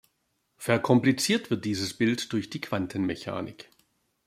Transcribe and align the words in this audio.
Verkompliziert 0.57 1.51
wird 1.51 1.63
dieses 1.63 1.93
Bild 1.95 2.33
durch 2.33 2.49
die 2.49 2.59
Quantenmechanik. 2.59 3.69